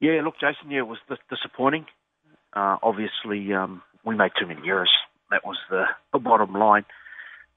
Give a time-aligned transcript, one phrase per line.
[0.00, 0.98] Yeah, look, Jason, yeah, it was
[1.30, 1.86] disappointing.
[2.54, 4.90] Uh, obviously, um, we made too many errors.
[5.30, 6.84] That was the, the bottom line.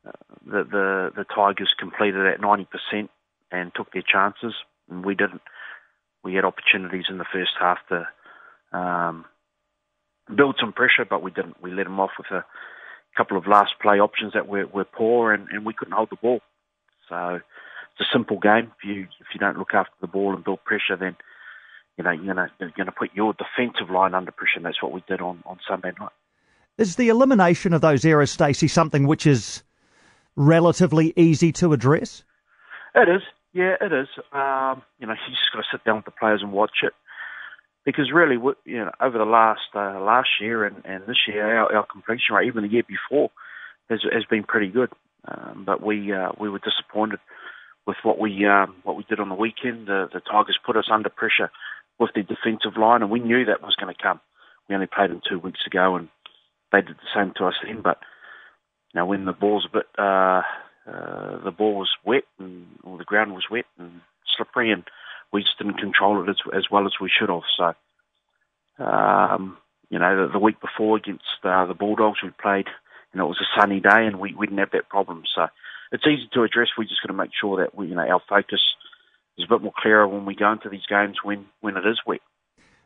[0.05, 0.11] Uh,
[0.45, 2.65] the, the the Tigers completed at 90%
[3.51, 4.53] and took their chances,
[4.89, 5.41] and we didn't.
[6.23, 9.25] We had opportunities in the first half to um,
[10.35, 11.61] build some pressure, but we didn't.
[11.61, 12.45] We let them off with a
[13.15, 16.15] couple of last play options that were, were poor, and, and we couldn't hold the
[16.15, 16.39] ball.
[17.09, 18.71] So it's a simple game.
[18.79, 21.15] If you if you don't look after the ball and build pressure, then
[22.01, 24.57] you know you're gonna you're gonna put your defensive line under pressure.
[24.57, 26.11] And that's what we did on on Sunday night.
[26.77, 29.63] Is the elimination of those errors, Stacey, something which is
[30.35, 32.23] relatively easy to address?
[32.95, 33.21] It is.
[33.53, 34.07] Yeah, it is.
[34.31, 36.93] Um, you know, you just got to sit down with the players and watch it
[37.85, 41.75] because really, you know, over the last uh, last year and, and this year, our,
[41.75, 43.29] our completion rate, even the year before,
[43.89, 44.89] has has been pretty good.
[45.27, 47.19] Um, but we uh, we were disappointed
[47.85, 49.87] with what we um, what we did on the weekend.
[49.87, 51.51] The, the Tigers put us under pressure
[52.01, 54.19] with their defensive line, and we knew that was going to come.
[54.67, 56.09] We only played them two weeks ago, and
[56.71, 57.81] they did the same to us then.
[57.81, 57.99] But
[58.95, 60.41] know, when the ball's a bit uh,
[60.87, 64.01] uh, the ball was wet and or the ground was wet and
[64.35, 64.83] slippery, and
[65.31, 67.43] we just didn't control it as, as well as we should have.
[67.57, 69.57] So, um,
[69.89, 72.67] you know, the, the week before against uh, the Bulldogs, we played,
[73.13, 75.23] and it was a sunny day, and we, we didn't have that problem.
[75.33, 75.47] So,
[75.91, 76.69] it's easy to address.
[76.77, 78.61] We just got to make sure that we, you know, our focus
[79.41, 81.99] is a bit more clearer when we go into these games when when it is
[82.05, 82.21] wet.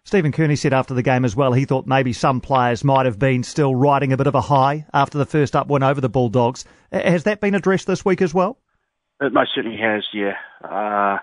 [0.03, 3.17] Stephen Kearney said after the game as well, he thought maybe some players might have
[3.17, 6.09] been still riding a bit of a high after the first up win over the
[6.09, 6.63] Bulldogs.
[6.91, 8.59] Has that been addressed this week as well?
[9.19, 10.33] It most certainly has, yeah.
[10.63, 11.17] Uh,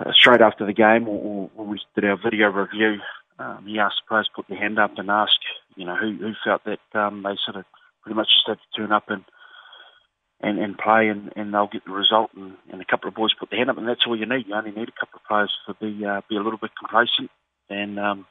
[0.00, 2.96] uh, straight after the game, when we did our video review,
[3.38, 5.32] um, he asked the players to put their hand up and ask,
[5.76, 7.64] you know, who, who felt that um, they sort of
[8.02, 9.22] pretty much just had to turn up and
[10.40, 12.30] and, and play, and, and they'll get the result.
[12.36, 14.46] And, and a couple of boys put their hand up, and that's all you need.
[14.46, 17.30] You only need a couple of players to be uh, be a little bit complacent,
[17.68, 18.26] and um,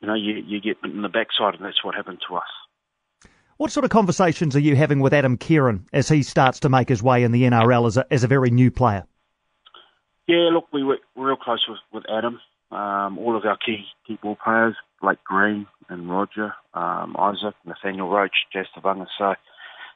[0.00, 3.28] you know, you you get in the backside, and that's what happened to us.
[3.56, 6.88] What sort of conversations are you having with Adam Keighran as he starts to make
[6.88, 9.06] his way in the NRL as a, as a very new player?
[10.26, 12.40] Yeah, look, we were real close with, with Adam.
[12.70, 18.08] Um, all of our key key ball players, like Green and Roger, um, Isaac, Nathaniel
[18.08, 19.06] Roache, Jazz Tevaga.
[19.18, 19.34] So,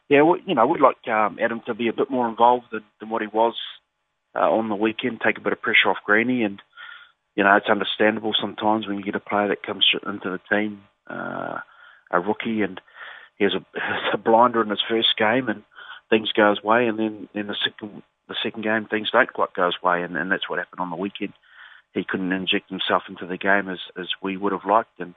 [0.09, 2.85] yeah, we, you know, we'd like um, Adam to be a bit more involved than,
[3.01, 3.55] than what he was
[4.35, 6.43] uh, on the weekend, take a bit of pressure off Greeny.
[6.43, 6.61] And,
[7.35, 10.83] you know, it's understandable sometimes when you get a player that comes into the team,
[11.09, 11.59] uh,
[12.11, 12.81] a rookie, and
[13.39, 15.63] he has a, has a blinder in his first game and
[16.11, 16.87] things go his way.
[16.87, 20.17] And then in the second the second game things don't quite go his way, and,
[20.17, 21.33] and that's what happened on the weekend.
[21.93, 25.15] He couldn't inject himself into the game as as we would have liked, and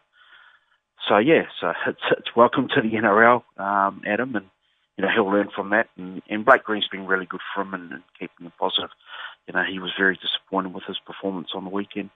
[1.08, 4.46] so yeah, so it's it's welcome to the NRL, um, Adam, and
[5.00, 5.88] you know he'll learn from that.
[5.96, 8.90] And, and Blake Green's been really good for him and, and keeping him positive.
[9.48, 12.10] You know he was very disappointed with his performance on the weekend,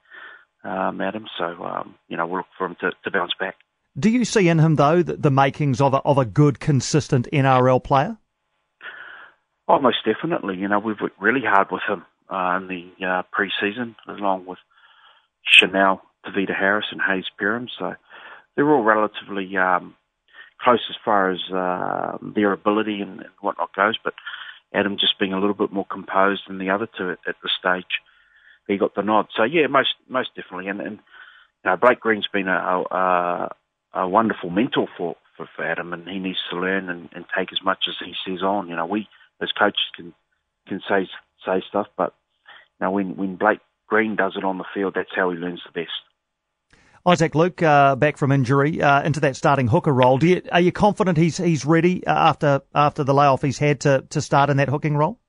[0.65, 1.25] um, Adam.
[1.37, 3.55] So um, you know we'll look for him to, to bounce back.
[3.97, 7.29] Do you see in him though the, the makings of a, of a good, consistent
[7.31, 8.17] NRL player?
[9.69, 10.57] Oh, most definitely.
[10.57, 14.59] You know, we've worked really hard with him uh, in the uh, pre-season, along with
[15.45, 17.69] Chanel, Tavita Harris, and Hayze Perham.
[17.79, 17.93] So
[18.55, 19.95] they're all relatively um,
[20.61, 23.97] close as far as uh, their ability and, and whatnot goes.
[24.03, 24.13] But
[24.73, 27.49] Adam just being a little bit more composed than the other two at, at the
[27.59, 27.99] stage,
[28.67, 29.27] he got the nod.
[29.35, 30.69] So yeah, most most definitely.
[30.69, 30.99] And, and
[31.63, 33.49] you know, Blake Green's been a, a,
[33.93, 37.51] a wonderful mentor for, for, for Adam, and he needs to learn and, and take
[37.51, 38.67] as much as he says on.
[38.67, 39.07] You know, we
[39.41, 40.13] as coaches can
[40.67, 41.07] can say
[41.45, 42.13] say stuff, but
[42.79, 45.61] you know when when Blake Green does it on the field, that's how he learns
[45.65, 45.91] the best.
[47.05, 50.23] Isaac Luke uh, back from injury uh, into that starting hooker role.
[50.23, 54.05] You, are you confident he's he's ready uh, after after the layoff he's had to
[54.09, 55.19] to start in that hooking role?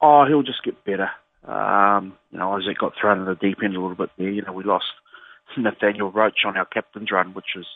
[0.00, 1.10] Oh, he'll just get better.
[1.44, 4.30] Um, you know, Isaac got thrown in the deep end a little bit there.
[4.30, 4.84] You know, we lost
[5.56, 7.66] Nathaniel Roache on our captain's run, which was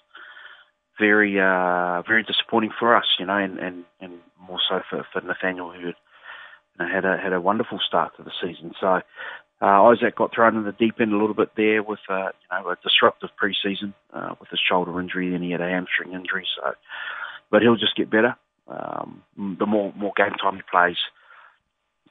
[1.00, 5.20] very uh, very disappointing for us, you know, and, and, and more so for, for
[5.20, 5.94] Nathaniel, who had,
[6.78, 8.72] you know, had a had a wonderful start to the season.
[8.80, 9.00] So
[9.62, 12.48] uh, Isaac got thrown in the deep end a little bit there with uh, you
[12.50, 16.46] know a disruptive preseason uh, with his shoulder injury, then he had a hamstring injury.
[16.56, 16.72] So,
[17.50, 18.34] but he'll just get better.
[18.66, 20.96] Um, the more more game time he plays,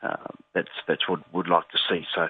[0.02, 2.06] uh, that's that's what we'd like to see.
[2.16, 2.30] So,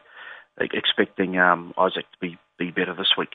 [0.59, 3.29] expecting um, Isaac to be be better this week.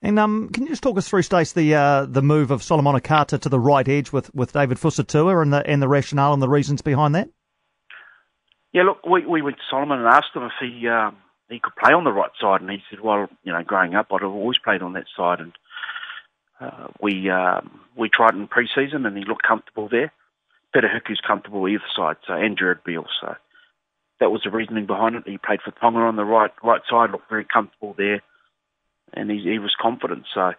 [0.00, 2.98] And um, can you just talk us through, Stace, the uh, the move of Solomon
[3.00, 6.40] Kata to the right edge with, with David Fusitu'a and the and the rationale and
[6.40, 7.28] the reasons behind that?
[8.72, 11.16] Yeah, look, we we went to Solomon and asked him if he um,
[11.48, 14.08] he could play on the right side, and he said, "Well, you know, growing up,
[14.12, 15.52] I'd have always played on that side." And
[16.60, 20.12] uh, we um, we tried in pre-season, and he looked comfortable there.
[20.74, 23.06] Peter Hiku's comfortable either side, so and Gerard Beale.
[23.20, 23.34] So
[24.20, 25.22] that was the reasoning behind it.
[25.26, 28.22] He played for Tonga on the right right side, looked very comfortable there,
[29.14, 30.24] and he, he was confident.
[30.34, 30.52] So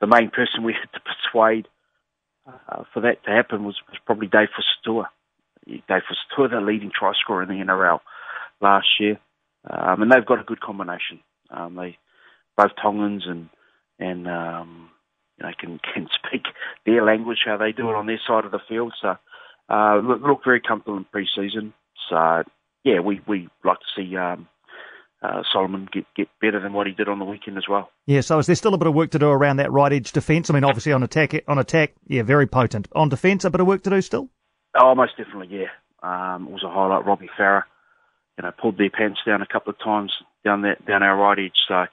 [0.00, 1.68] the main person we had to persuade
[2.46, 5.06] uh, for that to happen was, was probably Dave Fusitu'a.
[5.66, 8.00] Dave Fusitu'a, the leading try scorer in the NRL
[8.60, 9.18] last year,
[9.68, 11.20] um, and they've got a good combination.
[11.50, 11.98] Um, they
[12.56, 13.48] both Tongans and
[13.98, 14.90] and um,
[15.38, 16.42] you know can can speak
[16.84, 18.94] their language how they do it on their side of the field.
[19.00, 19.16] So
[19.68, 21.74] uh, look, look very comfortable in pre-season.
[22.08, 22.42] So
[22.84, 24.48] yeah, we we like to see um,
[25.22, 27.90] uh, Solomon get get better than what he did on the weekend as well.
[28.06, 30.12] Yeah, so is there still a bit of work to do around that right edge
[30.12, 30.50] defence?
[30.50, 32.88] I mean, obviously on attack, on attack, yeah, very potent.
[32.92, 34.28] On defence, a bit of work to do still.
[34.78, 35.68] Oh, most definitely, yeah.
[36.02, 37.06] Um, it was a highlight.
[37.06, 37.62] Robbie Farah,
[38.36, 40.12] you know, pulled their pants down a couple of times
[40.44, 41.58] down that down our right edge.
[41.68, 41.86] So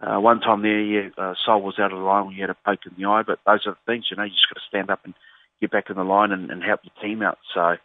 [0.00, 2.28] uh, one time there, yeah, uh, Sol was out of the line.
[2.28, 4.30] We had a poke in the eye, but those are the things, you know, you
[4.30, 5.14] just got to stand up and
[5.60, 7.38] get back in the line and, and help your team out.
[7.54, 7.76] So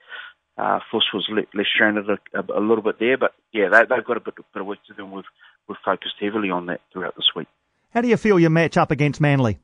[0.58, 4.06] uh, Fuss was less stranded a, a, a, little bit there, but yeah, they, have
[4.06, 5.24] got a bit, bit, of work to do, and we've,
[5.68, 7.48] we've focused heavily on that throughout this week.
[7.94, 9.60] How do you feel your match up against Manly?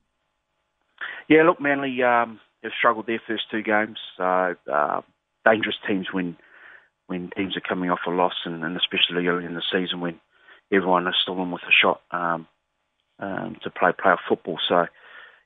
[1.27, 3.97] Yeah, look, Manly um, have struggled their first two games.
[4.17, 5.01] So uh,
[5.45, 6.37] dangerous teams when
[7.07, 10.19] when teams are coming off a loss, and, and especially early in the season when
[10.71, 12.47] everyone is still in with a shot um,
[13.19, 14.57] um, to play playoff football.
[14.67, 14.85] So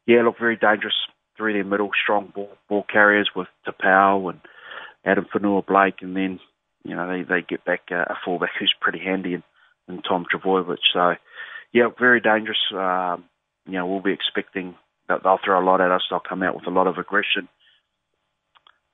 [0.07, 0.95] yeah, look very dangerous
[1.37, 4.39] through their middle, strong ball, ball carriers with Taupau and
[5.05, 6.39] Addin Fonua-Blake, and then
[6.83, 9.43] you know they they get back a, a fullback who's pretty handy and,
[9.87, 10.79] and Tom Trbojevic.
[10.93, 11.15] So
[11.73, 12.57] yeah, very dangerous.
[12.73, 13.25] Um,
[13.65, 14.75] you know we'll be expecting
[15.07, 16.03] that they'll throw a lot at us.
[16.09, 17.47] They'll come out with a lot of aggression.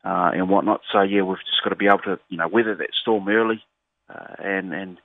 [0.06, 0.82] Uh, and whatnot.
[0.94, 3.64] So yeah, we've just got to be able to, you know, weather that storm early,
[4.08, 4.98] uh, and and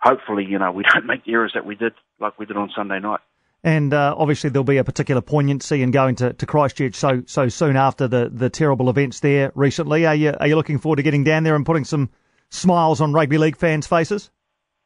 [0.00, 2.70] hopefully, you know, we don't make the errors that we did like we did on
[2.74, 3.20] Sunday night.
[3.62, 7.48] And uh, obviously, there'll be a particular poignancy in going to, to Christchurch so so
[7.48, 10.04] soon after the, the terrible events there recently.
[10.04, 12.10] Are you are you looking forward to getting down there and putting some
[12.50, 14.30] smiles on rugby league fans' faces?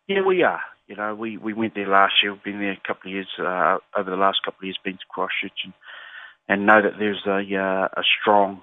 [0.07, 0.61] Yeah, we are.
[0.87, 2.33] You know, we, we went there last year.
[2.33, 4.95] We've been there a couple of years uh, over the last couple of years, been
[4.95, 5.75] to Christchurch and
[6.51, 8.63] and know that there's a uh, a strong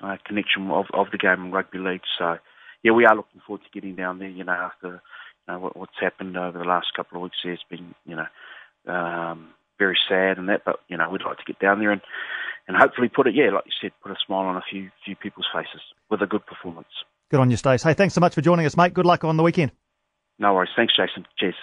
[0.00, 2.02] uh, connection of of the game in rugby league.
[2.18, 2.36] So
[2.82, 4.28] yeah, we are looking forward to getting down there.
[4.28, 7.62] You know, after you know, what, what's happened over the last couple of weeks, it's
[7.70, 10.62] been you know um, very sad and that.
[10.64, 12.02] But you know, we'd like to get down there and
[12.68, 15.16] and hopefully put it, yeah, like you said, put a smile on a few few
[15.16, 15.80] people's faces
[16.10, 16.88] with a good performance.
[17.30, 17.82] Good on you, Stace.
[17.82, 18.94] Hey, thanks so much for joining us, mate.
[18.94, 19.72] Good luck on the weekend.
[20.38, 20.70] No worries.
[20.76, 21.26] Thanks, Jason.
[21.38, 21.54] Cheers.